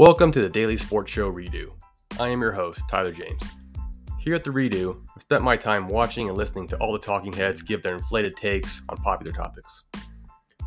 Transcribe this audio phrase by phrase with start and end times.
[0.00, 1.72] Welcome to the Daily Sports Show Redo.
[2.20, 3.42] I am your host, Tyler James.
[4.20, 7.32] Here at the Redo, I've spent my time watching and listening to all the talking
[7.32, 9.86] heads give their inflated takes on popular topics.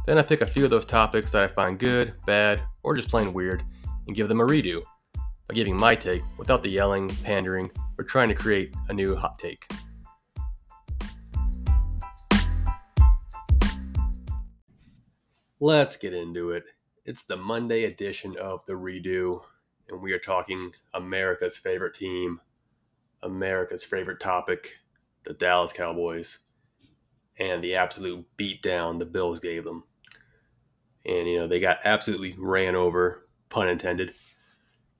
[0.06, 3.08] Then I pick a few of those topics that I find good, bad, or just
[3.08, 3.64] plain weird
[4.06, 4.82] and give them a redo
[5.48, 9.40] by giving my take without the yelling, pandering, or trying to create a new hot
[9.40, 9.66] take.
[15.62, 16.66] Let's get into it.
[17.04, 19.42] It's the Monday edition of the Redo,
[19.90, 22.40] and we are talking America's favorite team,
[23.24, 24.76] America's favorite topic,
[25.24, 26.40] the Dallas Cowboys,
[27.40, 29.84] and the absolute beatdown the Bills gave them.
[31.04, 34.14] And, you know, they got absolutely ran over, pun intended.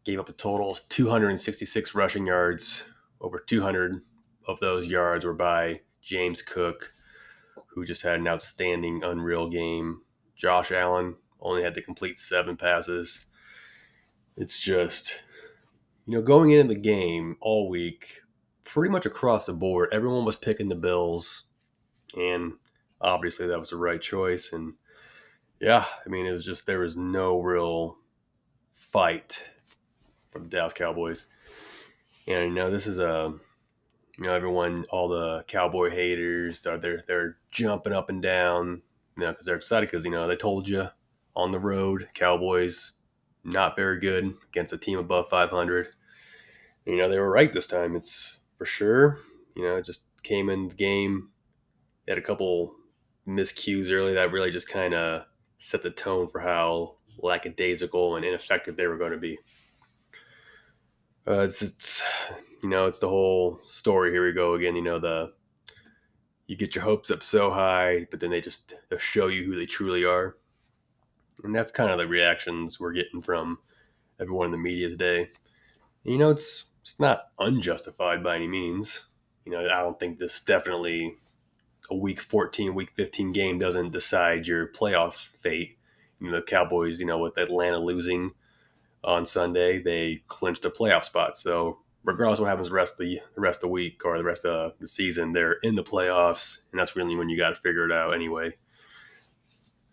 [0.04, 2.84] Gave up a total of 266 rushing yards.
[3.22, 4.02] Over 200
[4.48, 6.96] of those yards were by James Cook,
[7.68, 10.02] who just had an outstanding, unreal game.
[10.36, 13.26] Josh Allen only had to complete seven passes.
[14.38, 15.24] It's just,
[16.06, 18.22] you know, going into the game all week,
[18.64, 21.44] pretty much across the board, everyone was picking the Bills,
[22.16, 22.54] and
[23.02, 24.54] obviously that was the right choice.
[24.54, 24.76] And
[25.60, 27.98] yeah, I mean, it was just there was no real
[28.74, 29.44] fight
[30.32, 31.28] for the Dallas Cowboys.
[32.28, 33.34] And you know, this is a
[34.18, 38.84] you know everyone, all the Cowboy haters, are they're they're jumping up and down,
[39.18, 40.88] you know, because they're excited because you know they told you
[41.36, 42.94] on the road, Cowboys
[43.44, 45.88] not very good against a team above 500.
[46.86, 47.96] You know, they were right this time.
[47.96, 49.20] It's for sure.
[49.56, 51.30] You know, it just came in the game.
[52.06, 52.76] They had a couple
[53.28, 55.24] miscues early that really just kind of
[55.60, 59.38] set the tone for how lackadaisical and ineffective they were going to be.
[61.28, 62.04] Uh, it's, it's,
[62.64, 64.12] you know, it's the whole story.
[64.12, 64.76] Here we go again.
[64.76, 65.34] You know, the
[66.48, 69.66] you get your hopes up so high, but then they just show you who they
[69.66, 70.36] truly are
[71.44, 73.60] and that's kind of the reactions we're getting from
[74.20, 75.30] everyone in the media today.
[76.04, 79.06] And, you know, it's it's not unjustified by any means.
[79.46, 81.16] You know, I don't think this definitely
[81.90, 85.78] a week 14, week 15 game doesn't decide your playoff fate.
[86.20, 88.32] You know, the Cowboys, you know, with Atlanta losing
[89.04, 91.38] on Sunday, they clinched a playoff spot.
[91.38, 94.18] So regardless of what happens the rest of the, the rest of the week or
[94.18, 97.50] the rest of the season, they're in the playoffs, and that's really when you got
[97.50, 98.56] to figure it out anyway.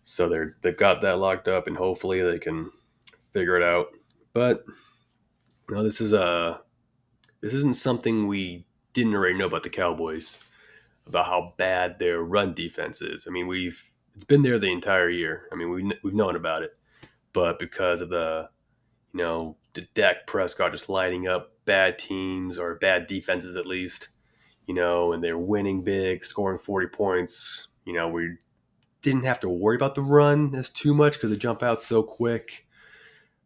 [0.09, 2.71] So they're they've got that locked up, and hopefully they can
[3.31, 3.89] figure it out.
[4.33, 4.65] But
[5.69, 6.61] you know, this is a
[7.41, 10.39] this isn't something we didn't already know about the Cowboys
[11.05, 13.27] about how bad their run defense is.
[13.27, 13.83] I mean, we've
[14.15, 15.43] it's been there the entire year.
[15.51, 16.71] I mean, we we've known about it,
[17.31, 18.49] but because of the
[19.13, 24.09] you know the Dak Prescott just lighting up bad teams or bad defenses at least,
[24.65, 27.67] you know, and they're winning big, scoring forty points.
[27.85, 28.37] You know, we
[29.01, 32.03] didn't have to worry about the run as too much because they jump out so
[32.03, 32.67] quick.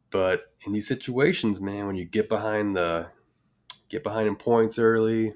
[0.10, 3.08] But in these situations, man, when you get behind the
[3.90, 5.34] get behind in points early,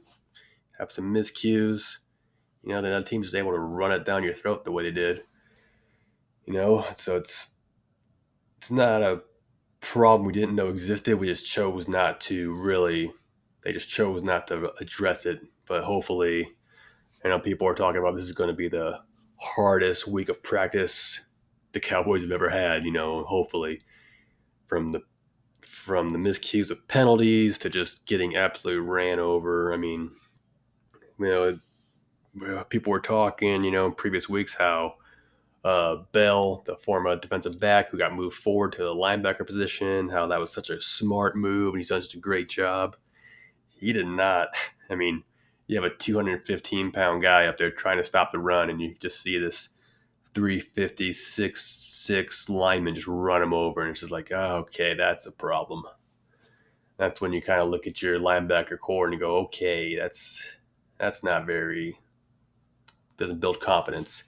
[0.80, 1.98] have some miscues,
[2.64, 4.84] you know, then the team's just able to run it down your throat the way
[4.84, 5.22] they did.
[6.46, 7.52] You know, so it's
[8.58, 9.22] it's not a
[9.82, 11.20] problem we didn't know existed.
[11.20, 13.12] We just chose not to really.
[13.64, 15.42] They just chose not to address it.
[15.68, 16.48] But hopefully,
[17.24, 19.00] I know people are talking about this is going to be the
[19.40, 21.22] hardest week of practice
[21.74, 22.86] the Cowboys have ever had.
[22.86, 23.82] You know, hopefully
[24.68, 25.02] from the
[25.62, 29.74] from the miscues of penalties to just getting absolutely ran over.
[29.74, 30.12] I mean,
[31.20, 34.96] you know, people were talking, you know, in previous weeks how
[35.64, 40.28] uh, Bell, the former defensive back who got moved forward to the linebacker position, how
[40.28, 42.96] that was such a smart move and he's done such a great job.
[43.70, 44.50] He did not.
[44.90, 45.24] I mean,
[45.68, 48.96] you have a 215 pound guy up there trying to stop the run, and you
[49.00, 49.70] just see this
[50.34, 55.26] 350 six six lineman just run him over, and it's just like, oh, okay, that's
[55.26, 55.84] a problem.
[56.98, 60.54] That's when you kind of look at your linebacker core and you go, okay, that's
[60.98, 62.00] that's not very
[63.18, 64.24] doesn't build confidence,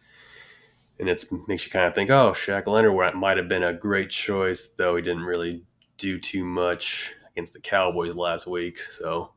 [0.99, 4.09] and it makes you kind of think, oh, Shaq Leonard might have been a great
[4.09, 5.63] choice, though he didn't really
[5.97, 9.31] do too much against the Cowboys last week, so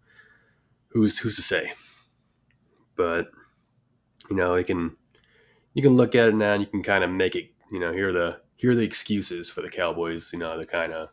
[0.88, 1.72] who's who's to say?
[2.96, 3.30] But
[4.30, 4.96] you know, you can
[5.74, 7.50] you can look at it now and you can kind of make it.
[7.70, 10.32] You know, here are the here are the excuses for the Cowboys.
[10.32, 11.08] You know, to kind of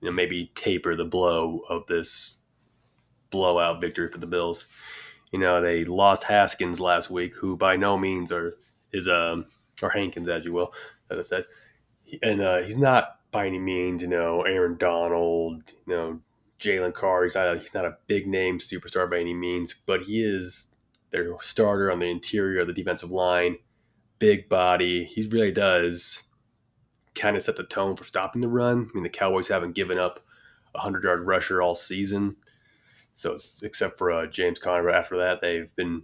[0.00, 2.38] you know maybe taper the blow of this
[3.30, 4.66] blowout victory for the Bills.
[5.32, 8.56] You know, they lost Haskins last week, who by no means are
[8.92, 9.46] is um
[9.82, 10.74] or Hankins as you will,
[11.10, 11.44] as I said,
[12.22, 16.20] and uh, he's not by any means you know Aaron Donald, you know
[16.58, 17.24] Jalen Carr.
[17.24, 20.70] He's not a, he's not a big name superstar by any means, but he is
[21.10, 23.56] their starter on the interior of the defensive line,
[24.18, 25.04] big body.
[25.04, 26.22] He really does
[27.14, 28.88] kind of set the tone for stopping the run.
[28.90, 30.20] I mean, the Cowboys haven't given up
[30.74, 32.36] a hundred yard rusher all season,
[33.14, 34.90] so except for uh, James Conner.
[34.90, 36.02] After that, they've been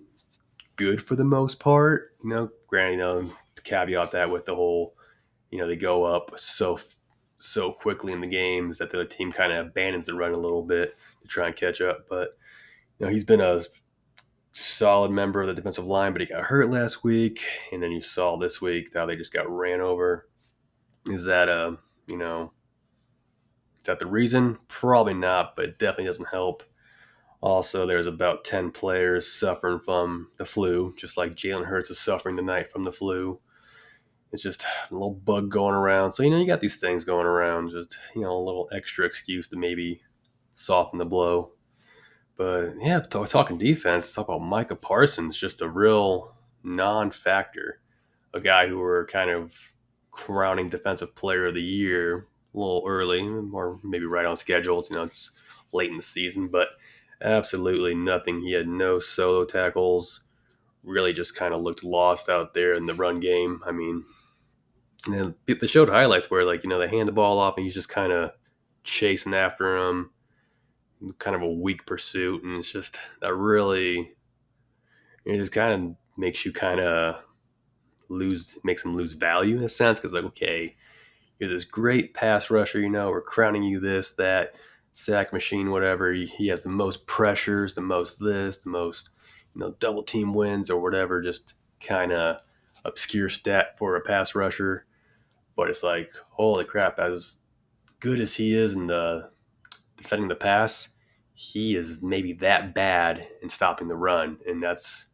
[0.74, 2.14] good for the most part.
[2.22, 3.30] You know, granted, you know,
[3.64, 4.94] caveat that with the whole,
[5.50, 6.78] you know, they go up so
[7.38, 10.62] so quickly in the games that the team kind of abandons the run a little
[10.62, 12.06] bit to try and catch up.
[12.08, 12.36] But
[12.98, 13.62] you know, he's been a
[14.56, 17.42] solid member of the defensive line, but he got hurt last week,
[17.72, 20.28] and then you saw this week how they just got ran over.
[21.06, 21.76] Is that a uh,
[22.06, 22.52] you know?
[23.82, 24.58] Is that the reason?
[24.68, 26.62] Probably not, but it definitely doesn't help.
[27.40, 32.36] Also, there's about 10 players suffering from the flu, just like Jalen Hurts is suffering
[32.36, 33.38] tonight from the flu.
[34.32, 36.12] It's just a little bug going around.
[36.12, 39.06] So, you know, you got these things going around, just, you know, a little extra
[39.06, 40.00] excuse to maybe
[40.54, 41.52] soften the blow.
[42.36, 47.80] But yeah, talking defense, talk about Micah Parsons, just a real non factor.
[48.34, 49.54] A guy who we're kind of
[50.10, 54.84] crowning defensive player of the year a little early, or maybe right on schedule.
[54.88, 55.32] You know, it's
[55.72, 56.68] late in the season, but
[57.22, 58.40] absolutely nothing.
[58.40, 60.24] He had no solo tackles.
[60.82, 63.60] Really, just kind of looked lost out there in the run game.
[63.66, 64.04] I mean,
[65.06, 67.74] and they showed highlights where, like, you know, they hand the ball off and he's
[67.74, 68.30] just kind of
[68.84, 70.10] chasing after him,
[71.18, 74.12] kind of a weak pursuit, and it's just that really,
[75.24, 77.16] it just kind of makes you kind of
[78.08, 80.76] lose, makes him lose value in a sense because, like, okay,
[81.38, 84.54] you're this great pass rusher, you know, we're crowning you this, that
[84.92, 86.12] sack machine, whatever.
[86.12, 89.10] He, he has the most pressures, the most this, the most,
[89.54, 92.38] you know, double team wins or whatever, just kind of
[92.84, 94.86] obscure stat for a pass rusher.
[95.54, 97.38] But it's like, holy crap, as
[98.00, 99.30] good as he is in the
[99.96, 100.90] defending the pass,
[101.34, 104.38] he is maybe that bad in stopping the run.
[104.46, 105.06] And that's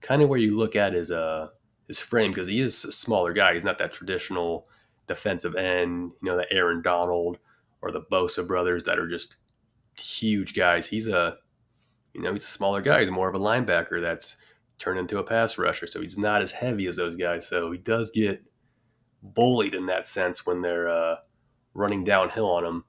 [0.00, 1.48] kind of where you look at his uh
[1.86, 3.54] his frame because he is a smaller guy.
[3.54, 4.68] He's not that traditional
[5.06, 7.38] defensive end, you know, the Aaron Donald
[7.80, 9.36] or the Bosa brothers that are just
[9.98, 10.86] huge guys.
[10.86, 11.38] He's a,
[12.12, 13.00] you know, he's a smaller guy.
[13.00, 14.36] He's more of a linebacker that's
[14.78, 15.86] turned into a pass rusher.
[15.86, 17.48] So he's not as heavy as those guys.
[17.48, 18.42] So he does get
[19.22, 21.16] bullied in that sense when they're uh,
[21.74, 22.84] running downhill on him.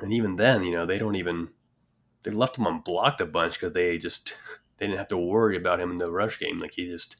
[0.00, 1.48] And even then, you know, they don't even,
[2.22, 4.36] they left him unblocked a bunch because they just,
[4.78, 6.60] they didn't have to worry about him in the rush game.
[6.60, 7.16] Like he just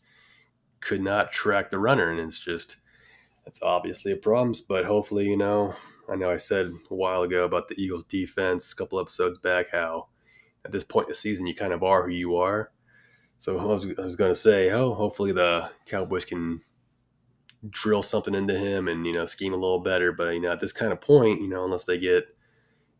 [0.80, 2.10] could not track the runner.
[2.10, 2.76] And it's just,
[3.46, 4.54] it's obviously a problem.
[4.68, 5.74] But hopefully, you know,
[6.10, 9.70] I know I said a while ago about the Eagles defense, a couple episodes back,
[9.72, 10.08] how
[10.64, 12.72] at this point in the season you kind of are who you are.
[13.38, 16.60] So I was, I was going to say, oh, hopefully the Cowboys can
[17.70, 20.12] drill something into him and you know scheme a little better.
[20.12, 22.26] But you know at this kind of point, you know unless they get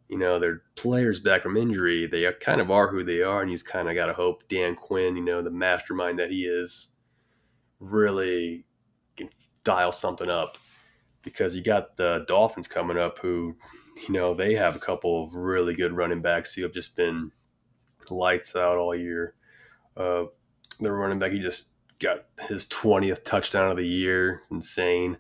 [0.09, 3.51] you know their players back from injury, they kind of are who they are, and
[3.51, 6.45] you just kind of got to hope Dan Quinn, you know the mastermind that he
[6.45, 6.89] is,
[7.81, 8.65] really
[9.17, 9.29] can
[9.65, 10.59] dial something up
[11.27, 13.57] because you got the Dolphins coming up, who,
[14.07, 17.33] you know, they have a couple of really good running backs who have just been
[18.09, 19.35] lights out all year.
[19.97, 20.25] Uh,
[20.81, 24.35] the running back, he just got his 20th touchdown of the year.
[24.35, 25.19] It's insane.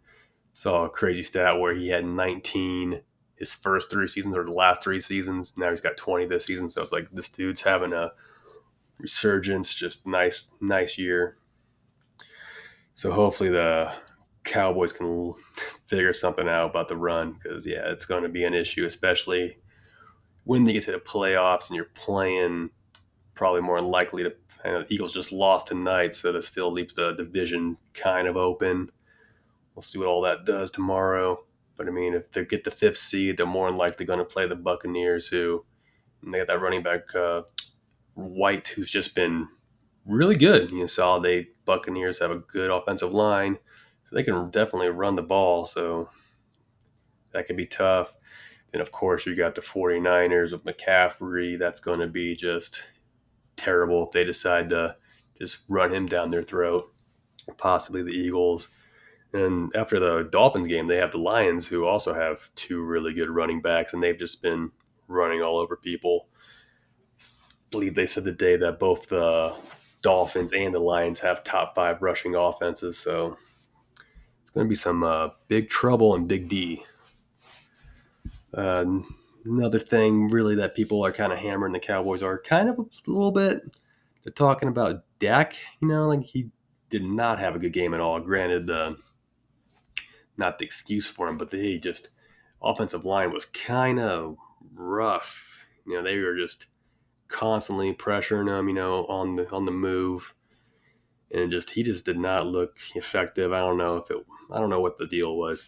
[0.52, 3.00] Saw a crazy stat where he had 19
[3.36, 5.56] his first three seasons or the last three seasons.
[5.56, 6.68] Now he's got 20 this season.
[6.68, 8.10] So it's like this dude's having a
[8.98, 9.74] resurgence.
[9.74, 11.36] Just nice, nice year.
[12.94, 13.92] So hopefully the
[14.44, 15.34] Cowboys can
[15.86, 19.58] figure something out about the run because yeah, it's going to be an issue, especially
[20.44, 22.70] when they get to the playoffs and you're playing
[23.34, 24.32] probably more likely to.
[24.64, 28.90] the Eagles just lost tonight, so that still leaves the division kind of open.
[29.74, 31.44] We'll see what all that does tomorrow.
[31.76, 34.24] But I mean, if they get the fifth seed, they're more than likely going to
[34.24, 35.64] play the Buccaneers, who
[36.22, 37.42] they got that running back uh,
[38.14, 39.48] White, who's just been
[40.06, 40.70] really good.
[40.70, 43.58] You know, saw they Buccaneers have a good offensive line
[44.04, 45.64] so they can definitely run the ball.
[45.64, 46.08] So
[47.32, 48.14] that could be tough.
[48.72, 51.58] Then, of course, you got the 49ers with McCaffrey.
[51.58, 52.82] That's going to be just
[53.56, 54.96] terrible if they decide to
[55.38, 56.92] just run him down their throat.
[57.58, 58.68] Possibly the Eagles.
[59.36, 63.28] And after the Dolphins game, they have the Lions, who also have two really good
[63.28, 64.70] running backs, and they've just been
[65.08, 66.28] running all over people.
[67.20, 67.24] I
[67.70, 69.54] believe they said the day that both the
[70.00, 72.96] Dolphins and the Lions have top five rushing offenses.
[72.96, 73.36] So
[74.40, 76.82] it's going to be some uh, big trouble and big D.
[78.54, 78.86] Uh,
[79.44, 82.84] another thing, really, that people are kind of hammering the Cowboys are kind of a
[83.06, 83.62] little bit.
[84.24, 85.56] They're talking about Dak.
[85.80, 86.50] You know, like he
[86.88, 88.18] did not have a good game at all.
[88.20, 88.96] Granted, the
[90.38, 92.10] not the excuse for him, but the just
[92.62, 94.36] offensive line was kind of
[94.74, 95.58] rough.
[95.86, 96.66] You know, they were just
[97.28, 98.68] constantly pressuring him.
[98.68, 100.34] You know, on the on the move,
[101.30, 103.52] and just he just did not look effective.
[103.52, 104.18] I don't know if it
[104.50, 105.66] I don't know what the deal was.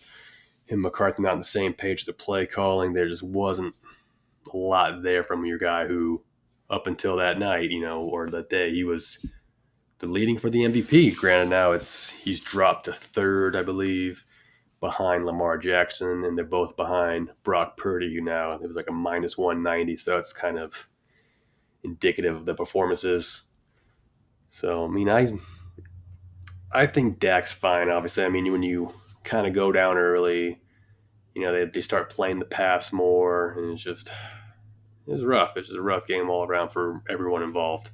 [0.66, 2.92] him McCarthy not on the same page with the play calling.
[2.92, 3.74] There just wasn't
[4.52, 6.22] a lot there from your guy who,
[6.70, 9.24] up until that night, you know, or that day, he was
[9.98, 11.16] the leading for the MVP.
[11.16, 14.24] Granted, now it's he's dropped to third, I believe,
[14.80, 18.92] behind Lamar Jackson, and they're both behind Brock Purdy, who now it was like a
[18.92, 19.96] minus one ninety.
[19.96, 20.88] So it's kind of
[21.82, 23.44] indicative of the performances.
[24.50, 25.32] So I mean, I
[26.72, 27.90] I think Dak's fine.
[27.90, 28.92] Obviously, I mean when you
[29.24, 30.60] kind of go down early,
[31.34, 34.10] you know they they start playing the pass more, and it's just
[35.08, 35.56] it's rough.
[35.56, 37.90] It's just a rough game all around for everyone involved.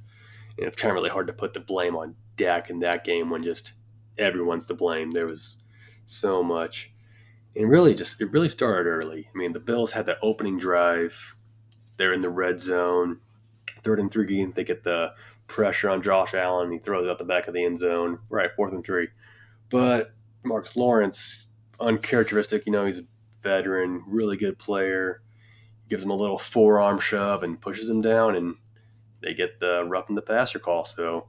[0.57, 3.29] And it's kind of really hard to put the blame on Dak in that game
[3.29, 3.73] when just
[4.17, 5.11] everyone's to blame.
[5.11, 5.57] There was
[6.05, 6.91] so much.
[7.55, 9.29] And really just it really started early.
[9.33, 11.35] I mean, the Bills had that opening drive.
[11.97, 13.19] They're in the red zone.
[13.83, 15.13] Third and three, they get the
[15.47, 16.71] pressure on Josh Allen.
[16.71, 18.19] He throws it out the back of the end zone.
[18.29, 19.07] Right, fourth and three.
[19.69, 23.05] But Marcus Lawrence, uncharacteristic, you know, he's a
[23.41, 25.21] veteran, really good player.
[25.87, 28.55] Gives him a little forearm shove and pushes him down, and
[29.21, 30.83] they get the rough in the passer call.
[30.83, 31.27] So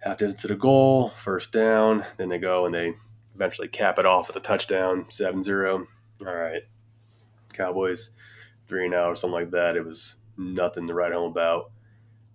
[0.00, 2.04] half distance to the goal, first down.
[2.16, 2.94] Then they go and they
[3.36, 5.86] eventually cap it off with a touchdown, 7 0.
[6.20, 6.62] All right.
[7.52, 8.10] Cowboys,
[8.66, 9.76] three and out or something like that.
[9.76, 11.70] It was nothing to write home about.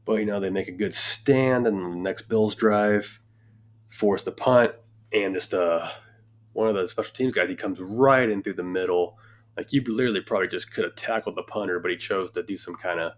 [0.06, 3.20] But, you know, they make a good stand, and the next Bills drive,
[3.90, 4.74] force the punt,
[5.12, 5.90] and just uh,
[6.54, 9.18] one of the special teams guys, he comes right in through the middle.
[9.58, 12.58] Like, you literally probably just could have tackled the punter, but he chose to do
[12.58, 13.14] some kind of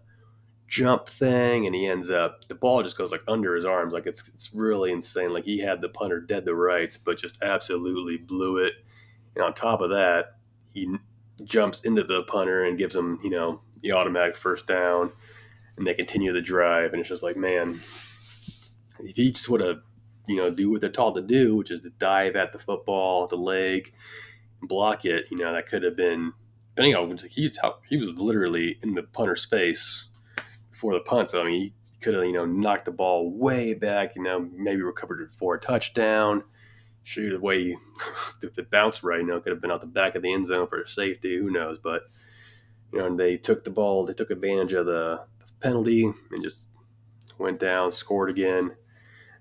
[0.74, 3.92] jump thing and he ends up the ball just goes like under his arms.
[3.92, 5.32] Like it's it's really insane.
[5.32, 8.74] Like he had the punter dead to rights but just absolutely blew it.
[9.36, 10.38] And on top of that
[10.72, 10.96] he
[11.44, 15.12] jumps into the punter and gives him you know the automatic first down.
[15.76, 17.78] And they continue the drive and it's just like man
[18.98, 19.78] if he just would have
[20.26, 23.28] you know do what they're taught to do which is to dive at the football
[23.28, 23.92] the leg
[24.62, 26.32] block it you know that could have been
[26.74, 27.52] depending on he,
[27.88, 30.06] he was literally in the punter's face
[30.74, 31.30] before the punt.
[31.30, 34.16] So I mean, he could have you know knocked the ball way back.
[34.16, 36.44] You know, maybe recovered it for a touchdown.
[37.02, 37.76] Shoot the way
[38.42, 40.66] if it bounced right, you could have been out the back of the end zone
[40.66, 41.38] for a safety.
[41.38, 41.78] Who knows?
[41.78, 42.02] But
[42.92, 44.04] you know, they took the ball.
[44.04, 45.20] They took advantage of the
[45.60, 46.68] penalty and just
[47.38, 48.76] went down, scored again.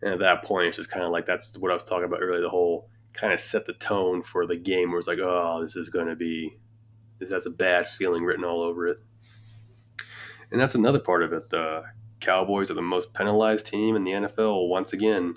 [0.01, 2.21] And at that point, it's just kind of like that's what I was talking about
[2.21, 2.41] earlier.
[2.41, 5.75] The whole kind of set the tone for the game where it's like, oh, this
[5.75, 6.57] is going to be,
[7.19, 8.97] this has a bad feeling written all over it.
[10.53, 11.50] And that's another part of it.
[11.50, 11.83] The
[12.19, 15.36] Cowboys are the most penalized team in the NFL once again.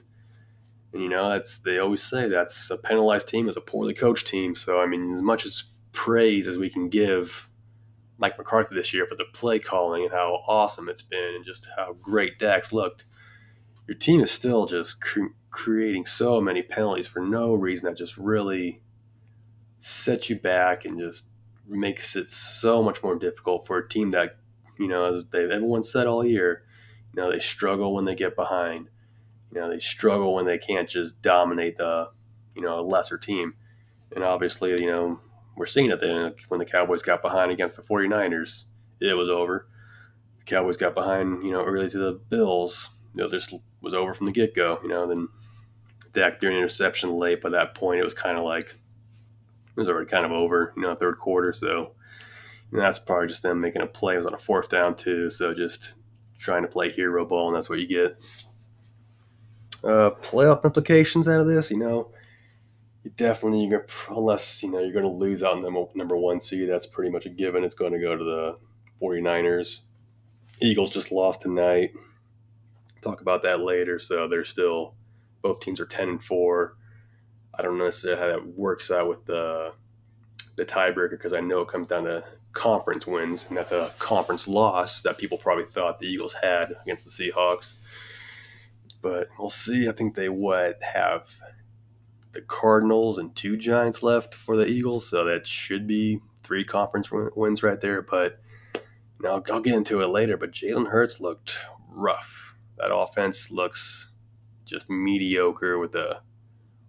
[0.93, 4.27] And you know, that's they always say that's a penalized team is a poorly coached
[4.27, 4.55] team.
[4.55, 7.49] So I mean, as much as praise as we can give
[8.19, 11.67] Mike McCarthy this year for the play calling and how awesome it's been and just
[11.77, 13.07] how great Dak's looked,
[13.89, 18.19] your team is still just cre- creating so many penalties for no reason that just
[18.19, 18.83] really
[19.81, 21.29] sets you back and just
[21.67, 24.37] makes it so much more difficult for a team that
[24.79, 26.65] you know, as they've everyone said all year,
[27.15, 28.89] you know, they struggle when they get behind.
[29.53, 32.11] You know, they struggle when they can't just dominate the,
[32.55, 33.55] you know, a lesser team.
[34.15, 35.21] And obviously, you know,
[35.57, 38.65] we're seeing it then when the Cowboys got behind against the 49ers,
[39.01, 39.69] it was over.
[40.39, 42.91] The Cowboys got behind, you know, early to the Bills.
[43.15, 44.79] You know, this was over from the get go.
[44.83, 45.29] You know, then
[46.13, 47.41] Dak threw an interception late.
[47.41, 48.77] By that point, it was kind of like
[49.77, 50.75] it was already kind of over.
[50.77, 51.53] You know, third quarter.
[51.53, 51.93] So
[52.73, 54.15] and that's probably just them making a play.
[54.15, 55.95] It was on a fourth down too, so just
[56.39, 58.17] trying to play hero ball, and that's what you get.
[59.85, 62.11] Uh, playoff implications out of this, you know,
[63.05, 66.17] you definitely you're gonna, unless you know you're going to lose out in the number
[66.17, 66.69] one seed.
[66.69, 67.63] That's pretty much a given.
[67.63, 68.59] It's going to go to the
[69.01, 69.83] 49ers.
[70.61, 71.93] Eagles just lost tonight.
[73.03, 74.01] Talk about that later.
[74.01, 74.95] So they're still
[75.41, 76.77] both teams are 10 and four.
[77.57, 79.73] I don't know necessarily how that works out with the
[80.57, 84.49] the tiebreaker because I know it comes down to conference wins, and that's a conference
[84.49, 87.75] loss that people probably thought the Eagles had against the Seahawks.
[89.03, 89.89] But we'll see.
[89.89, 91.29] I think they what have
[92.33, 97.11] the Cardinals and two Giants left for the Eagles, so that should be three conference
[97.13, 98.03] wins right there.
[98.03, 98.41] But
[99.21, 100.37] now I'll, I'll get into it later.
[100.37, 101.59] But Jalen Hurts looked
[101.89, 102.55] rough.
[102.79, 104.11] That offense looks
[104.65, 106.21] just mediocre with a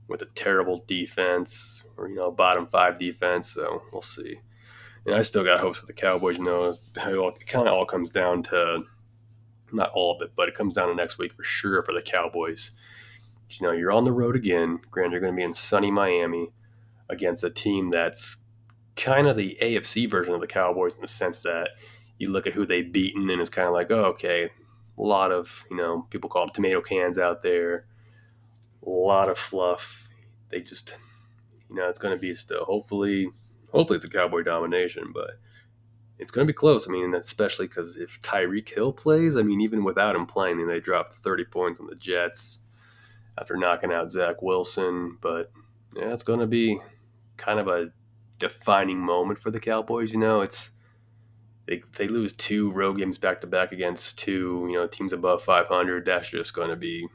[0.08, 3.52] with a terrible defense or you know bottom five defense.
[3.52, 4.40] So we'll see
[5.08, 6.38] and I still got hopes for the Cowboys.
[6.38, 8.84] You know, it kind of all comes down to
[9.72, 12.02] not all of it, but it comes down to next week for sure for the
[12.02, 12.72] Cowboys.
[13.50, 14.80] You know, you're on the road again.
[14.92, 16.50] Grant, you're going to be in sunny Miami
[17.10, 18.38] against a team that's
[18.98, 21.70] kind of the AFC version of the Cowboys in the sense that
[22.18, 24.50] you look at who they've beaten and it's kind of like, oh, okay,
[24.98, 27.86] a lot of, you know, people call them tomato cans out there,
[28.90, 30.08] lot of fluff.
[30.50, 30.96] They just
[31.70, 33.30] You know, it's going to be still hopefully,
[33.72, 35.32] hopefully it's a Cowboy domination, but
[36.20, 36.88] it's going to be close.
[36.88, 40.80] I mean, especially because if Tyreek Hill plays, I mean, even without him playing, they
[40.80, 42.60] dropped 30 points on the Jets
[43.38, 45.18] after knocking out Zach Wilson.
[45.22, 45.52] But
[45.96, 46.80] yeah, it's going to be
[47.38, 47.92] kind of a
[48.40, 50.12] defining moment for the Cowboys.
[50.12, 50.72] You know, it's
[51.68, 55.44] they, they lose two road games back to back against two you know teams above
[55.44, 56.06] 500.
[56.06, 57.08] That's just going to be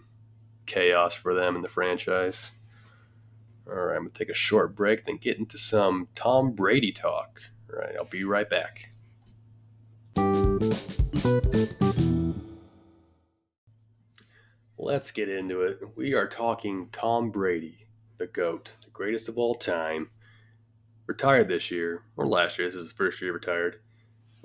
[0.67, 2.53] chaos for them in the franchise.
[3.67, 7.41] All right, I'm gonna take a short break, then get into some Tom Brady talk.
[7.71, 8.91] All right, I'll be right back.
[14.77, 15.79] Let's get into it.
[15.97, 20.11] We are talking Tom Brady, the GOAT, the greatest of all time.
[21.07, 22.69] Retired this year, or last year.
[22.69, 23.81] This is his first year retired.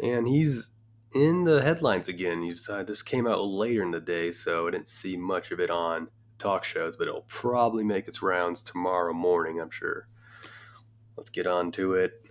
[0.02, 0.70] And he's
[1.14, 2.54] in the headlines again.
[2.70, 5.70] Uh, this came out later in the day, so I didn't see much of it
[5.70, 10.08] on talk shows, but it'll probably make its rounds tomorrow morning, I'm sure.
[11.16, 12.24] Let's get on to it.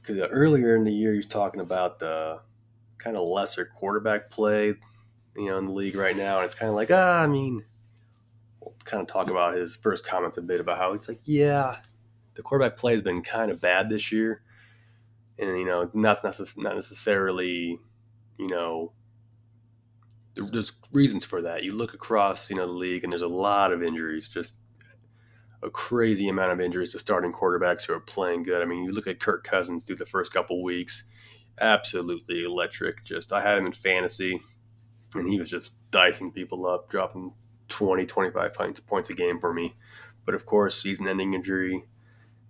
[0.00, 2.40] Because uh, earlier in the year, he was talking about the
[2.98, 4.74] kind of lesser quarterback play,
[5.36, 6.38] you know, in the league right now.
[6.38, 7.64] And it's kind of like, ah, I mean,
[8.60, 11.78] we'll kind of talk about his first comments a bit about how it's like, yeah,
[12.34, 14.42] the quarterback play has been kind of bad this year.
[15.38, 17.78] And, you know, that's not necessarily,
[18.38, 18.92] you know,
[20.36, 21.62] there's reasons for that.
[21.62, 24.56] You look across, you know, the league, and there's a lot of injuries, just
[25.62, 28.60] a crazy amount of injuries to starting quarterbacks who are playing good.
[28.60, 31.04] I mean, you look at Kirk Cousins through the first couple weeks,
[31.60, 33.04] absolutely electric.
[33.04, 34.40] Just I had him in fantasy,
[35.14, 37.32] and he was just dicing people up, dropping
[37.68, 39.74] 20, 25 points, points a game for me.
[40.26, 41.84] But of course, season-ending injury,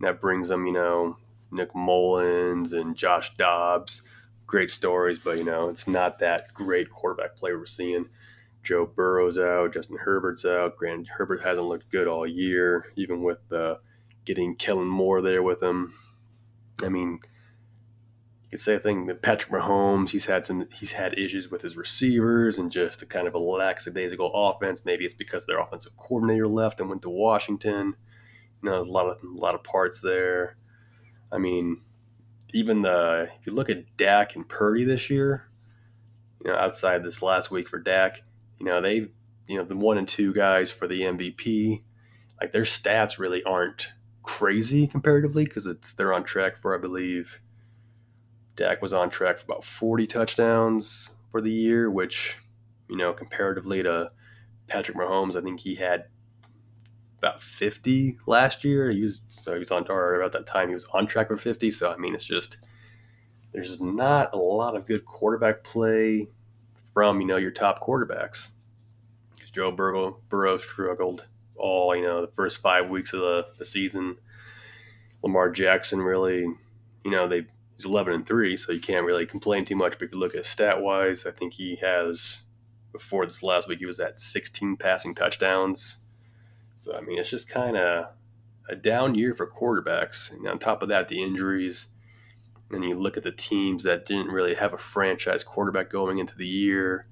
[0.00, 1.16] that brings them, you know,
[1.54, 4.02] Nick Mullens and Josh Dobbs
[4.46, 8.08] great stories, but you know, it's not that great quarterback play we're seeing.
[8.62, 10.76] Joe Burrow's out, Justin Herbert's out.
[10.76, 13.76] Grant Herbert hasn't looked good all year, even with uh,
[14.24, 15.92] getting Kellen Moore there with him.
[16.82, 17.20] I mean,
[18.42, 19.10] you could say a thing.
[19.20, 23.28] Patrick Mahomes, he's had some, he's had issues with his receivers and just a kind
[23.28, 24.84] of a lackadaisical offense.
[24.84, 27.96] Maybe it's because their offensive coordinator left and went to Washington.
[28.62, 30.56] You know, there's a lot of a lot of parts there.
[31.32, 31.80] I mean,
[32.52, 35.48] even the if you look at Dak and Purdy this year,
[36.44, 38.22] you know, outside this last week for Dak,
[38.58, 39.12] you know, they've
[39.46, 41.82] you know, the one and two guys for the MVP,
[42.40, 47.40] like their stats really aren't crazy comparatively because it's they're on track for I believe
[48.56, 52.38] Dak was on track for about 40 touchdowns for the year, which,
[52.88, 54.08] you know, comparatively to
[54.66, 56.06] Patrick Mahomes, I think he had
[57.24, 58.90] about 50 last year.
[58.90, 61.38] He was so he was on or about that time he was on track for
[61.38, 61.70] 50.
[61.70, 62.58] So I mean, it's just
[63.52, 66.28] there's not a lot of good quarterback play
[66.92, 68.50] from you know your top quarterbacks.
[69.34, 73.64] Because Joe Burrow Burrow struggled all you know the first five weeks of the, the
[73.64, 74.16] season.
[75.22, 79.64] Lamar Jackson really, you know, they he's 11 and three, so you can't really complain
[79.64, 79.92] too much.
[79.98, 82.42] But if you look at stat wise, I think he has
[82.92, 85.96] before this last week he was at 16 passing touchdowns
[86.76, 88.06] so I mean, it's just kind of
[88.68, 90.32] a down year for quarterbacks.
[90.32, 91.88] And on top of that, the injuries.
[92.70, 96.36] And you look at the teams that didn't really have a franchise quarterback going into
[96.36, 97.06] the year.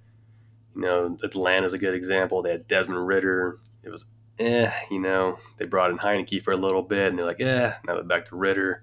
[0.75, 2.42] You know, Atlanta's a good example.
[2.42, 3.59] They had Desmond Ridder.
[3.83, 4.07] It was
[4.38, 7.72] eh, you know, they brought in Heinicke for a little bit, and they're like, eh,
[7.87, 8.83] now they're back to Ritter.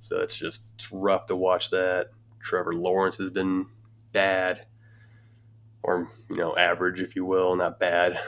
[0.00, 2.10] So it's just it's rough to watch that.
[2.40, 3.66] Trevor Lawrence has been
[4.12, 4.66] bad,
[5.82, 8.18] or you know, average, if you will, not bad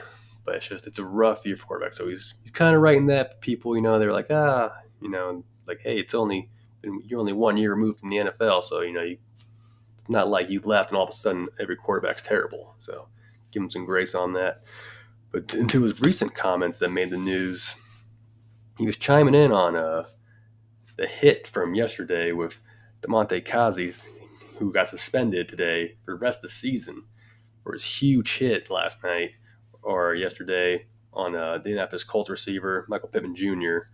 [0.47, 1.93] but it's just it's a rough year for quarterback.
[1.93, 5.43] So he's he's kind of writing that people, you know, they're like ah, you know,
[5.67, 6.49] like hey, it's only
[6.81, 9.17] you're only one year removed from the NFL, so you know you,
[9.93, 12.75] it's not like you left and all of a sudden every quarterback's terrible.
[12.79, 13.09] So
[13.51, 14.63] give him some grace on that.
[15.31, 17.75] But into his recent comments that made the news,
[18.77, 20.05] he was chiming in on uh,
[20.95, 22.57] the hit from yesterday with
[23.01, 24.07] Damontae Kazee,
[24.59, 27.03] who got suspended today for the rest of the season
[27.63, 29.31] for his huge hit last night
[29.87, 33.87] or yesterday on uh, the Indianapolis Colts receiver Michael Pittman Jr.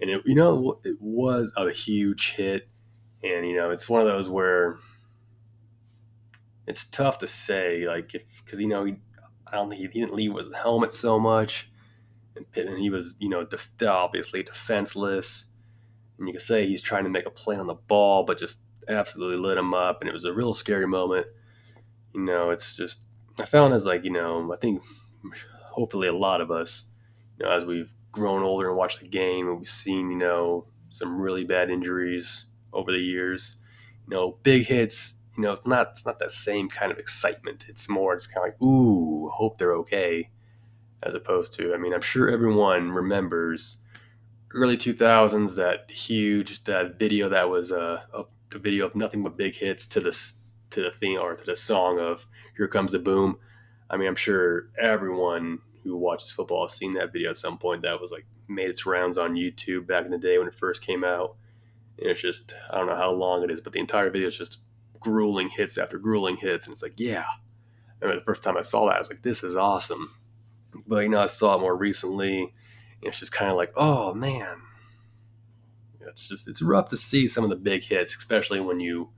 [0.00, 2.68] And it, you know it was a huge hit,
[3.22, 4.78] and you know it's one of those where
[6.66, 8.94] it's tough to say like if because you know he,
[9.46, 11.70] I don't think he, didn't leave his helmet so much,
[12.34, 15.44] and Pittman he was you know def- obviously defenseless,
[16.18, 18.62] and you can say he's trying to make a play on the ball, but just
[18.88, 21.26] absolutely lit him up, and it was a real scary moment.
[22.14, 23.02] You know, it's just
[23.38, 24.82] I found as like you know I think
[25.70, 26.84] hopefully a lot of us,
[27.38, 30.66] you know, as we've grown older and watched the game and we've seen, you know,
[30.88, 33.56] some really bad injuries over the years.
[34.08, 37.66] You know, big hits, you know, it's not it's not that same kind of excitement.
[37.68, 40.30] It's more it's kind of like, ooh, hope they're okay.
[41.02, 43.76] As opposed to, I mean, I'm sure everyone remembers
[44.54, 49.36] early 2000s, that huge that video that was uh, a, a video of nothing but
[49.36, 50.16] big hits to the
[50.70, 53.38] to the theme or to the song of "Here Comes the Boom."
[53.94, 57.82] I mean, I'm sure everyone who watches football has seen that video at some point.
[57.82, 60.84] That was like made its rounds on YouTube back in the day when it first
[60.84, 61.36] came out.
[61.98, 64.36] And it's just I don't know how long it is, but the entire video is
[64.36, 64.58] just
[64.98, 67.24] grueling hits after grueling hits, and it's like, yeah.
[68.02, 70.10] I remember the first time I saw that, I was like, this is awesome.
[70.88, 72.50] But you know, I saw it more recently, and
[73.04, 74.56] it's just kind of like, oh man,
[76.00, 79.10] it's just it's rough to see some of the big hits, especially when you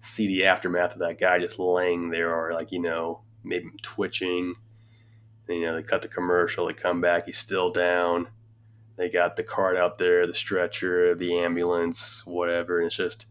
[0.00, 4.54] see the aftermath of that guy just laying there, or like you know maybe twitching.
[5.48, 8.28] You know, they cut the commercial, they come back, he's still down.
[8.96, 12.78] They got the cart out there, the stretcher, the ambulance, whatever.
[12.78, 13.26] And it's just,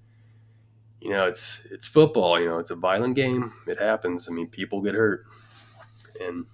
[1.01, 2.39] you know, it's it's football.
[2.39, 3.51] You know, it's a violent game.
[3.67, 4.29] It happens.
[4.29, 5.25] I mean, people get hurt,
[6.21, 6.45] and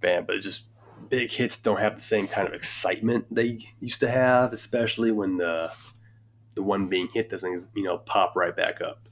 [0.00, 0.24] bam.
[0.26, 0.66] But just
[1.08, 5.36] big hits don't have the same kind of excitement they used to have, especially when
[5.38, 5.72] the
[6.54, 9.08] the one being hit doesn't, you know, pop right back up.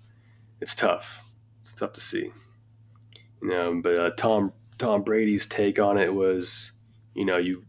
[0.61, 1.33] It's tough.
[1.61, 2.31] It's tough to see.
[3.43, 6.73] You know, but uh, Tom Tom Brady's take on it was,
[7.15, 7.65] you know, you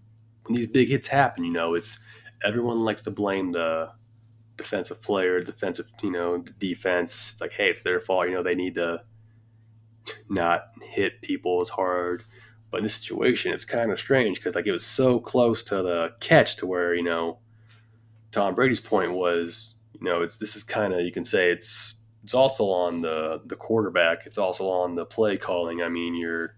[0.45, 1.99] when these big hits happen, you know, it's
[2.43, 3.91] everyone likes to blame the
[4.57, 7.31] defensive player, defensive, you know, the defense.
[7.31, 8.27] It's like, hey, it's their fault.
[8.27, 9.01] You know, they need to
[10.29, 12.23] not hit people as hard.
[12.69, 15.75] But in this situation, it's kind of strange because like it was so close to
[15.75, 17.39] the catch to where you know,
[18.31, 21.95] Tom Brady's point was, you know, it's this is kind of you can say it's
[22.23, 24.25] it's also on the the quarterback.
[24.25, 25.81] It's also on the play calling.
[25.81, 26.55] I mean, you're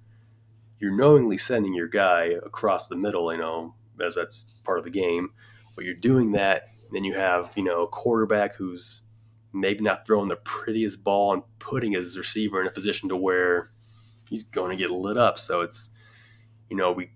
[0.79, 3.75] you're knowingly sending your guy across the middle, you know,
[4.05, 5.29] as that's part of the game.
[5.75, 9.01] But you're doing that, then you have, you know, a quarterback who's
[9.53, 13.71] maybe not throwing the prettiest ball and putting his receiver in a position to where
[14.29, 15.39] he's going to get lit up.
[15.39, 15.89] So it's,
[16.69, 17.11] you know, we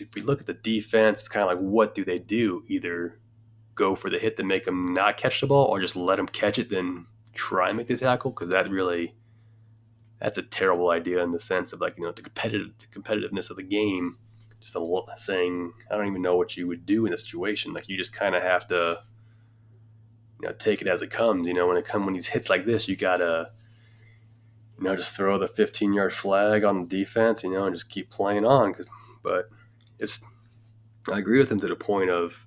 [0.00, 2.64] if we look at the defense, it's kind of like what do they do?
[2.68, 3.20] Either
[3.74, 6.28] go for the hit to make them not catch the ball, or just let them
[6.28, 9.14] catch it, then try and make the tackle because that really
[10.20, 13.50] that's a terrible idea in the sense of like you know the competitive the competitiveness
[13.50, 14.16] of the game.
[14.60, 17.88] Just a, saying I don't even know what you would do in a situation like
[17.88, 19.00] you just kind of have to
[20.40, 21.46] you know take it as it comes.
[21.46, 23.50] You know when it come when these hits like this, you gotta
[24.78, 27.42] you know just throw the 15 yard flag on the defense.
[27.42, 28.74] You know and just keep playing on.
[29.22, 29.50] But
[29.98, 30.24] it's
[31.12, 32.46] I agree with him to the point of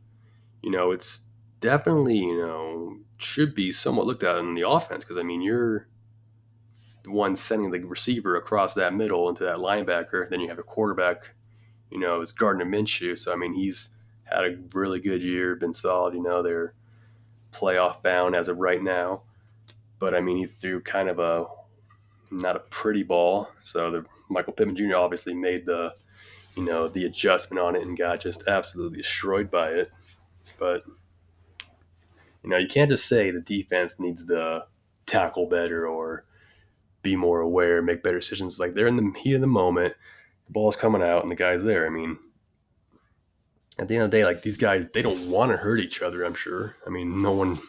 [0.63, 1.27] you know it's
[1.59, 5.87] definitely you know should be somewhat looked at in the offense because I mean you're
[7.03, 10.29] the one sending the receiver across that middle into that linebacker.
[10.29, 11.31] Then you have a quarterback,
[11.89, 13.17] you know, it's Gardner Minshew.
[13.17, 13.89] So I mean, he's
[14.25, 16.13] had a really good year, been solid.
[16.13, 16.73] You know, they're
[17.53, 19.21] playoff bound as of right now.
[19.99, 21.45] But I mean, he threw kind of a
[22.29, 23.49] not a pretty ball.
[23.61, 24.97] So the Michael Pittman Jr.
[24.97, 25.93] obviously made the
[26.55, 29.91] you know the adjustment on it and got just absolutely destroyed by it.
[30.59, 30.83] But
[32.47, 34.63] you know, you can't just say the defense needs to
[35.05, 36.23] tackle better or
[37.01, 38.57] be more aware, make better decisions.
[38.57, 39.95] Like they're in the heat of the moment,
[40.45, 41.85] the ball's coming out, and the guy's there.
[41.85, 42.17] I mean,
[43.77, 46.01] at the end of the day, like these guys, they don't want to hurt each
[46.01, 46.23] other.
[46.23, 46.77] I'm sure.
[46.85, 47.59] I mean, no one,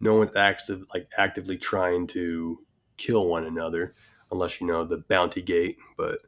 [0.00, 2.58] no one's active like actively trying to
[2.98, 3.94] kill one another,
[4.30, 5.78] unless you know the Bounty Gate.
[5.96, 6.18] But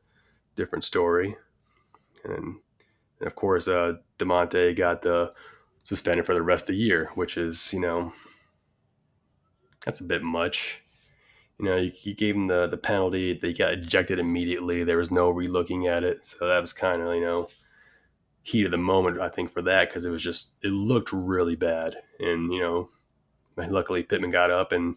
[0.57, 1.37] different story.
[2.24, 2.57] And,
[3.20, 5.35] and of course, uh, Damontae got the
[5.84, 8.12] suspended for the rest of the year, which is you know
[9.84, 10.80] that's a bit much
[11.58, 13.38] you know, you, you gave him the, the penalty.
[13.38, 14.84] They got ejected immediately.
[14.84, 16.24] There was no relooking at it.
[16.24, 17.48] So that was kind of, you know,
[18.42, 21.56] heat of the moment, I think, for that because it was just, it looked really
[21.56, 21.96] bad.
[22.18, 22.90] And, you know,
[23.56, 24.96] luckily Pittman got up and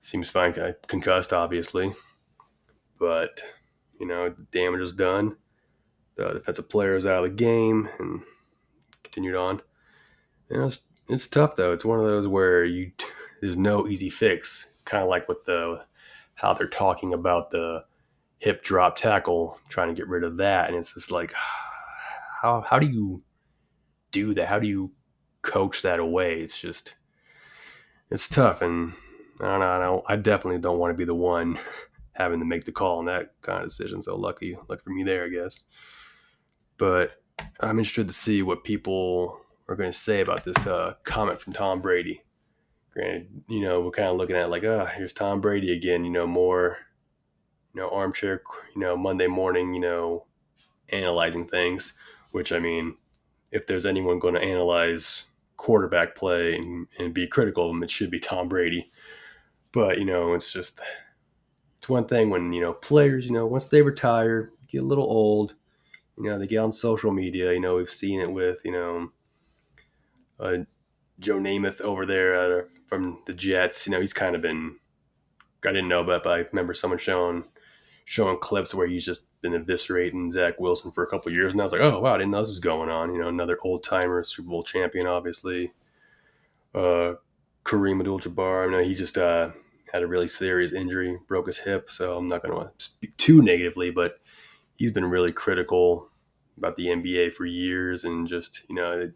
[0.00, 0.54] seems fine,
[0.86, 1.92] concussed, obviously.
[2.98, 3.42] But,
[4.00, 5.36] you know, damage was done.
[6.16, 8.22] The defensive player is out of the game and
[9.02, 9.60] continued on.
[10.50, 11.72] You know, it's, it's tough, though.
[11.72, 12.92] It's one of those where you,
[13.40, 15.84] there's no easy fix It's kind of like with the
[16.34, 17.84] how they're talking about the
[18.38, 21.32] hip drop tackle, trying to get rid of that, and it's just like
[22.42, 23.22] how how do you
[24.10, 24.48] do that?
[24.48, 24.92] How do you
[25.42, 26.40] coach that away?
[26.40, 26.94] It's just
[28.10, 28.92] it's tough, and
[29.40, 29.70] I don't know.
[29.70, 31.58] I, don't, I definitely don't want to be the one
[32.12, 34.00] having to make the call on that kind of decision.
[34.00, 35.64] So lucky, lucky for me there, I guess.
[36.78, 37.12] But
[37.60, 41.52] I'm interested to see what people are going to say about this uh, comment from
[41.52, 42.22] Tom Brady.
[42.92, 46.10] Granted, you know, we're kind of looking at like, oh, here's Tom Brady again, you
[46.10, 46.78] know, more,
[47.74, 48.42] you know, armchair,
[48.74, 50.24] you know, Monday morning, you know,
[50.90, 51.92] analyzing things,
[52.30, 52.96] which I mean,
[53.50, 55.26] if there's anyone going to analyze
[55.56, 58.90] quarterback play and, and be critical of him, it should be Tom Brady.
[59.72, 60.80] But, you know, it's just,
[61.78, 65.04] it's one thing when, you know, players, you know, once they retire, get a little
[65.04, 65.54] old,
[66.16, 67.52] you know, they get on social media.
[67.52, 69.10] You know, we've seen it with, you know,
[70.40, 70.58] uh,
[71.18, 73.86] Joe Namath over there uh, from the Jets.
[73.86, 74.76] You know, he's kind of been,
[75.64, 77.44] I didn't know about, but I remember someone showing
[78.08, 81.52] showing clips where he's just been eviscerating Zach Wilson for a couple years.
[81.52, 83.12] And I was like, oh, wow, I didn't know this was going on.
[83.12, 85.72] You know, another old timer, Super Bowl champion, obviously.
[86.72, 87.14] Uh,
[87.64, 89.50] Kareem Abdul Jabbar, I know he just uh,
[89.92, 91.90] had a really serious injury, broke his hip.
[91.90, 94.20] So I'm not going to speak too negatively, but
[94.76, 96.08] he's been really critical
[96.56, 98.04] about the NBA for years.
[98.04, 99.10] And just, you know,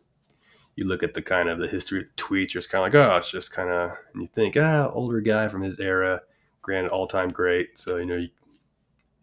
[0.77, 2.93] you look at the kind of the history of the tweets, you're just kind of
[2.93, 6.21] like, oh, it's just kind of, and you think, ah, older guy from his era,
[6.63, 7.79] granted, all time great.
[7.79, 8.27] So, you know,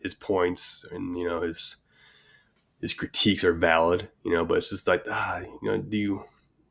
[0.02, 1.78] his points and you know his
[2.82, 6.24] his critiques are valid, you know, but it's just like ah, you know, do you?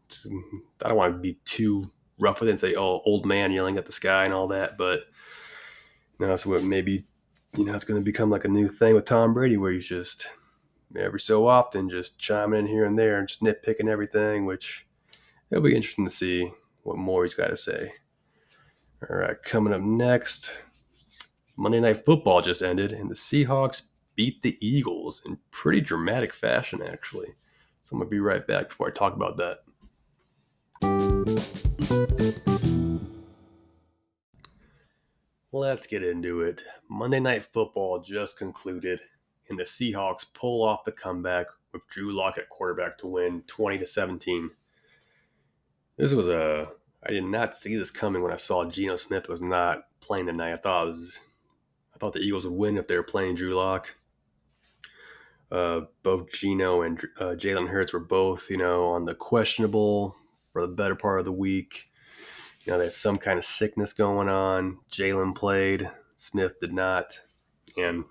[0.09, 0.33] Just,
[0.85, 3.77] I don't want to be too rough with it and say, oh, old man yelling
[3.77, 5.01] at the sky and all that, but
[6.19, 7.05] you know, that's what maybe
[7.57, 9.89] you know it's going to become like a new thing with Tom Brady, where he's
[9.89, 10.29] just
[10.99, 14.87] every so often just chiming in here and there and just nitpicking everything, which
[15.51, 17.93] it'll be interesting to see what more he's got to say.
[19.09, 20.53] All right, coming up next,
[21.57, 23.83] Monday Night Football just ended, and the Seahawks
[24.15, 27.35] beat the Eagles in pretty dramatic fashion, actually.
[27.83, 29.59] So I'm going to be right back before I talk about that.
[35.53, 36.65] Let's get into it.
[36.89, 39.01] Monday Night Football just concluded,
[39.49, 43.79] and the Seahawks pull off the comeback with Drew Lock at quarterback to win 20
[43.79, 44.51] to 17.
[45.97, 46.69] This was a
[47.07, 50.55] I did not see this coming when I saw Geno Smith was not playing tonight.
[50.55, 51.21] I thought was
[51.95, 53.95] I thought the Eagles would win if they were playing Drew Lock.
[55.51, 60.17] Uh, both Geno and uh, Jalen Hurts were both, you know, on the questionable
[60.53, 61.85] for the better part of the week.
[62.65, 64.79] You know, there's some kind of sickness going on.
[64.91, 67.21] Jalen played, Smith did not,
[67.77, 68.05] and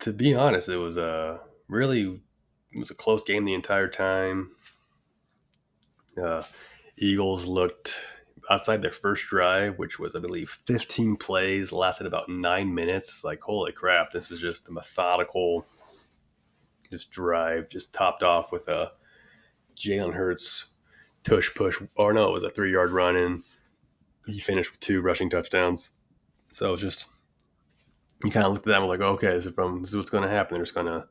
[0.00, 2.20] to be honest, it was a really
[2.72, 4.50] it was a close game the entire time.
[6.20, 6.42] Uh,
[6.96, 8.00] Eagles looked
[8.50, 13.08] outside their first drive, which was I believe 15 plays, lasted about nine minutes.
[13.08, 15.66] It's like holy crap, this was just a methodical,
[16.90, 18.92] just drive, just topped off with a
[19.76, 20.68] Jalen Hurts
[21.24, 23.42] tush push, or no, it was a three yard run, and
[24.26, 25.90] he finished with two rushing touchdowns.
[26.52, 27.06] So it was just
[28.24, 30.24] you kind of looked at them like, okay, this is from this is what's going
[30.24, 30.54] to happen.
[30.54, 31.06] They're just going to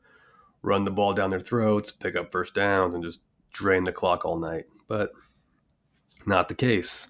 [0.62, 4.24] run the ball down their throats, pick up first downs, and just drain the clock
[4.24, 4.66] all night.
[4.88, 5.12] But
[6.26, 7.08] not the case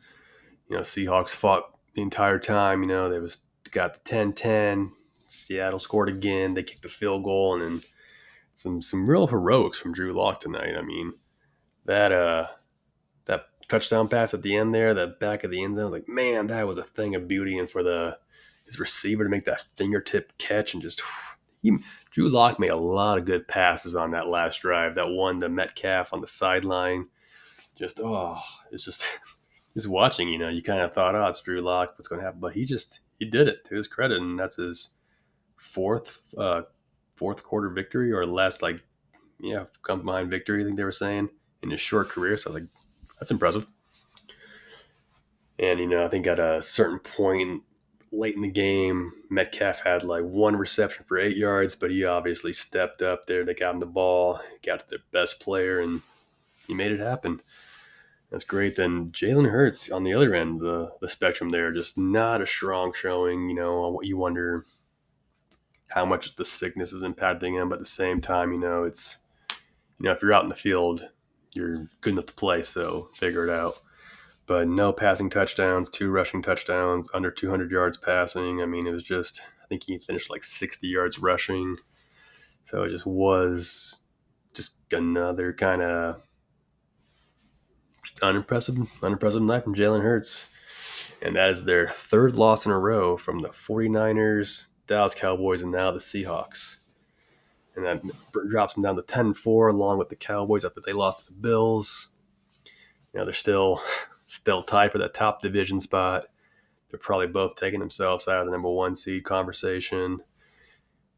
[0.68, 2.82] you know, Seahawks fought the entire time.
[2.82, 3.38] You know, they was
[3.70, 4.92] got the 10-10.
[5.28, 6.54] Seattle scored again.
[6.54, 7.82] They kicked the field goal, and then
[8.54, 10.76] some some real heroics from Drew Lock tonight.
[10.78, 11.14] I mean,
[11.84, 12.46] that uh
[13.26, 16.46] that touchdown pass at the end there, the back of the end zone, like man,
[16.46, 17.58] that was a thing of beauty.
[17.58, 18.18] And for the
[18.66, 21.00] his receiver to make that fingertip catch and just
[21.62, 21.76] he,
[22.10, 24.94] Drew Lock made a lot of good passes on that last drive.
[24.94, 27.06] That one to Metcalf on the sideline,
[27.74, 28.38] just oh,
[28.70, 29.02] it's just
[29.74, 32.24] just watching, you know, you kind of thought, oh, it's Drew Lock, what's going to
[32.24, 32.40] happen?
[32.40, 34.90] But he just he did it to his credit, and that's his
[35.56, 36.62] fourth uh,
[37.16, 38.80] fourth quarter victory or last like
[39.40, 40.62] yeah come behind victory.
[40.62, 41.30] I think they were saying
[41.62, 42.36] in his short career.
[42.36, 42.70] So I was like,
[43.18, 43.66] that's impressive.
[45.58, 47.62] And you know, I think at a certain point
[48.12, 52.52] late in the game, Metcalf had like one reception for eight yards, but he obviously
[52.52, 53.44] stepped up there.
[53.44, 56.02] They got him the ball, got their best player, and
[56.66, 57.40] he made it happen.
[58.30, 58.76] That's great.
[58.76, 62.92] Then Jalen Hurts on the other end the the spectrum there, just not a strong
[62.94, 63.48] showing.
[63.48, 64.66] You know, you wonder
[65.88, 69.18] how much the sickness is impacting him, but at the same time, you know, it's
[69.98, 71.08] you know if you're out in the field,
[71.52, 73.78] you're good enough to play, so figure it out.
[74.46, 78.62] But no passing touchdowns, two rushing touchdowns, under 200 yards passing.
[78.62, 81.76] I mean, it was just I think he finished like 60 yards rushing.
[82.64, 84.00] So it just was
[84.54, 86.22] just another kind of
[88.22, 90.50] unimpressive, unimpressive night from Jalen Hurts.
[91.20, 95.72] And that is their third loss in a row from the 49ers, Dallas Cowboys, and
[95.72, 96.76] now the Seahawks.
[97.74, 98.02] And that
[98.48, 101.38] drops them down to 10 4 along with the Cowboys after they lost to the
[101.38, 102.08] Bills.
[103.12, 103.82] You know, they're still
[104.26, 106.26] still tied for that top division spot.
[106.90, 110.20] They're probably both taking themselves out of the number one seed conversation.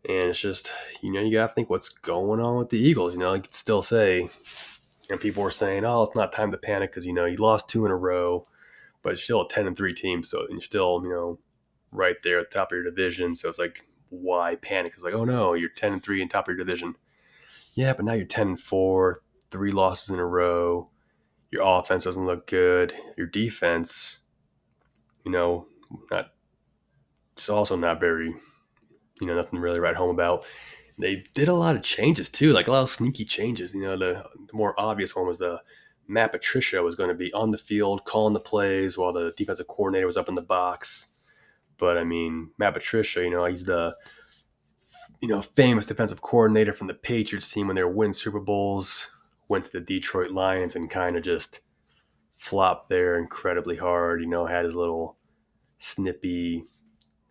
[0.09, 3.13] And it's just, you know, you got to think what's going on with the Eagles.
[3.13, 4.31] You know, you could still say
[5.11, 7.69] and people were saying, "Oh, it's not time to panic because you know you lost
[7.69, 8.47] two in a row,
[9.03, 11.39] but it's still a ten and three team, so you're still you know
[11.91, 13.35] right there at the top of your division.
[13.35, 14.93] So it's like, why panic?
[14.95, 16.97] It's like, oh no, you're ten and three in top of your division.
[17.75, 20.91] Yeah, but now you're ten and four, three losses in a row.
[21.51, 22.93] Your offense doesn't look good.
[23.17, 24.19] Your defense,
[25.25, 25.67] you know,
[26.11, 26.33] not.
[27.33, 28.35] It's also not very,
[29.21, 30.45] you know, nothing really right home about.
[30.99, 33.75] they did a lot of changes too, like a lot of sneaky changes.
[33.75, 35.61] You know, the, the more obvious one was the
[36.09, 39.69] Matt Patricia was going to be on the field calling the plays while the defensive
[39.69, 41.09] coordinator was up in the box.
[41.79, 43.95] But I mean, Matt Patricia, you know, he's the
[45.21, 49.11] you know famous defensive coordinator from the Patriots team when they were winning Super Bowls.
[49.49, 51.61] Went to the Detroit Lions and kind of just
[52.37, 54.21] flopped there incredibly hard.
[54.21, 55.17] You know, had his little
[55.79, 56.65] snippy,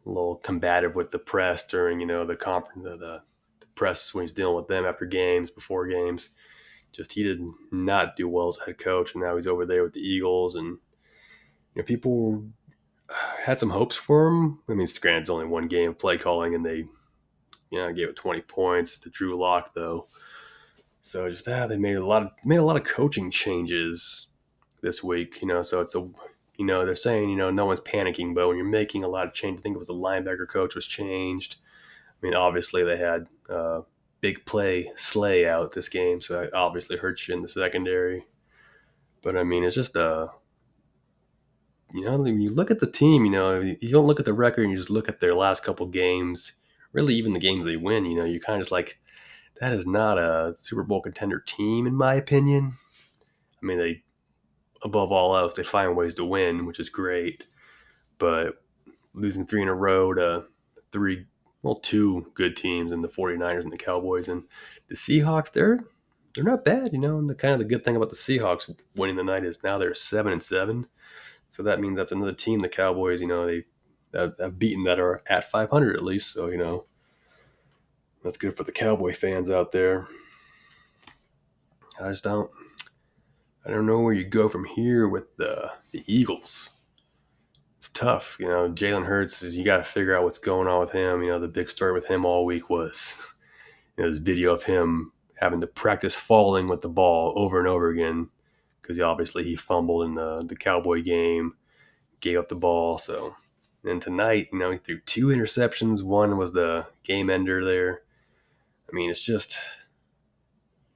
[0.05, 4.33] little combative with the press during you know the conference, the, the press when he's
[4.33, 6.31] dealing with them after games, before games.
[6.91, 9.93] Just he did not do well as head coach, and now he's over there with
[9.93, 10.77] the Eagles, and
[11.75, 12.45] you know people
[13.43, 14.59] had some hopes for him.
[14.69, 16.85] I mean, granted, only one game play calling, and they
[17.69, 20.07] you know gave it twenty points to Drew Lock though.
[21.07, 24.27] So just ah, they made a lot of made a lot of coaching changes
[24.81, 25.41] this week.
[25.41, 26.01] You know, so it's a
[26.57, 29.25] you know they're saying you know no one's panicking, but when you're making a lot
[29.25, 31.55] of change, I think it was the linebacker coach was changed.
[32.11, 33.81] I mean, obviously they had uh,
[34.19, 38.25] big play Slay out this game, so that obviously hurts you in the secondary.
[39.23, 40.27] But I mean, it's just a uh,
[41.93, 44.33] you know when you look at the team, you know you don't look at the
[44.33, 46.55] record and you just look at their last couple games.
[46.91, 48.97] Really, even the games they win, you know, you're kind of just like,
[49.59, 52.73] that is not a Super Bowl contender team, in my opinion.
[53.61, 54.03] I mean, they
[54.83, 57.47] above all else, they find ways to win, which is great.
[58.17, 58.63] But
[59.13, 60.45] losing three in a row to
[60.91, 61.25] three
[61.63, 64.43] well, two good teams and the 49ers and the Cowboys and
[64.87, 65.79] the Seahawks, they're
[66.35, 67.17] they're not bad, you know.
[67.17, 69.77] And the kind of the good thing about the Seahawks winning the night is now
[69.77, 70.87] they're seven and seven.
[71.47, 73.65] So that means that's another team, the Cowboys, you know, they
[74.13, 76.31] have beaten that are at 500 at least.
[76.31, 76.85] So, you know,
[78.23, 80.07] that's good for the Cowboy fans out there.
[82.01, 82.51] I just don't,
[83.65, 86.69] I don't know where you go from here with the, the Eagles
[87.77, 88.37] it's tough.
[88.39, 91.21] You know, Jalen Hurts is you got to figure out what's going on with him.
[91.21, 93.13] You know, the big story with him all week was
[93.97, 97.67] you know, this video of him having to practice falling with the ball over and
[97.67, 98.29] over again
[98.81, 101.53] because obviously he fumbled in the the Cowboy game,
[102.19, 102.97] gave up the ball.
[102.97, 103.35] So,
[103.83, 106.01] and tonight, you know, he threw two interceptions.
[106.03, 108.01] One was the game ender there.
[108.89, 109.57] I mean, it's just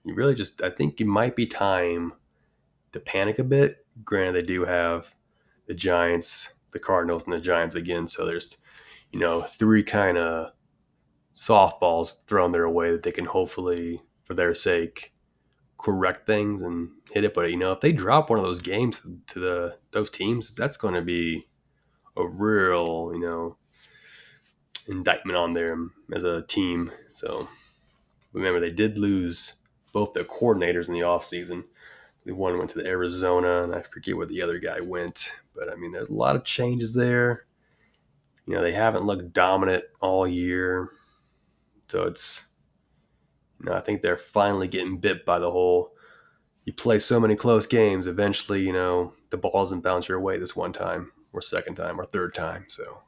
[0.04, 2.14] you really just I think it might be time
[2.92, 3.86] to panic a bit.
[4.04, 5.14] Granted, they do have
[5.68, 8.08] the Giants the Cardinals and the Giants again.
[8.08, 8.58] So there's,
[9.12, 10.52] you know, three kind of
[11.36, 15.14] softballs thrown their way that they can hopefully, for their sake,
[15.78, 17.34] correct things and hit it.
[17.34, 20.78] But you know, if they drop one of those games to the those teams, that's
[20.78, 21.48] going to be
[22.18, 23.58] a real, you know,
[24.88, 26.92] indictment on them as a team.
[27.10, 27.48] So
[28.34, 29.58] remember, they did lose
[29.94, 31.66] both their coordinators in the offseason.
[32.26, 35.34] The one went to the Arizona, and I forget where the other guy went.
[35.56, 37.46] But I mean, there's a lot of changes there.
[38.46, 40.90] You know, they haven't looked dominant all year.
[41.88, 42.46] So it's,
[43.60, 45.94] you know, I think they're finally getting bit by the whole
[46.66, 50.38] you play so many close games, eventually, you know, the ball doesn't bounce your way
[50.38, 52.66] this one time, or second time, or third time.
[52.68, 53.02] So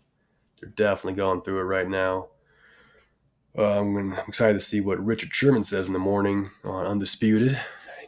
[0.59, 2.29] they're definitely going through it right now.
[3.57, 7.59] Uh, I'm excited to see what Richard Sherman says in the morning on Undisputed.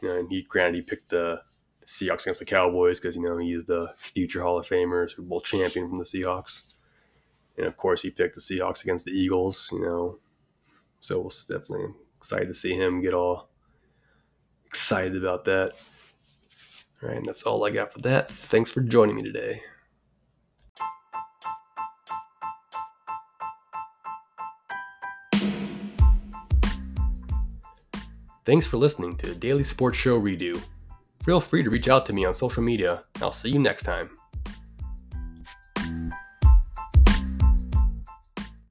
[0.02, 1.42] You know, and he granted he picked the
[1.86, 5.22] Seahawks against the Cowboys because you know he is the future Hall of Famer, Super
[5.22, 6.74] Bowl champion from the Seahawks,
[7.58, 9.70] and of course he picked the Seahawks against the Eagles.
[9.72, 10.20] You know,
[11.00, 13.50] so we'll definitely excited to see him get all
[14.66, 15.74] excited about that.
[17.04, 18.32] All right, and that's all I got for that.
[18.32, 19.62] Thanks for joining me today.
[28.46, 30.62] Thanks for listening to the Daily Sports Show Redo.
[31.24, 33.02] Feel free to reach out to me on social media.
[33.20, 34.12] I'll see you next time.